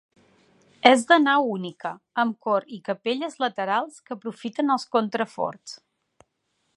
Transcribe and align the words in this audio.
És 0.91 1.03
de 1.11 1.17
nau 1.25 1.49
única, 1.57 1.91
amb 2.23 2.39
cor 2.47 2.65
i 2.79 2.81
capelles 2.89 3.37
laterals 3.45 4.01
que 4.07 4.17
aprofiten 4.17 4.77
els 4.77 4.89
contraforts. 4.97 5.77